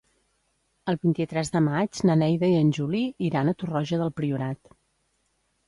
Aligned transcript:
El 0.93 0.95
vint-i-tres 1.03 1.51
de 1.57 1.61
maig 1.65 1.99
na 2.11 2.17
Neida 2.23 2.51
i 2.55 2.57
en 2.63 2.73
Juli 2.79 3.03
iran 3.29 3.55
a 3.55 3.55
Torroja 3.63 4.03
del 4.03 4.13
Priorat. 4.21 4.77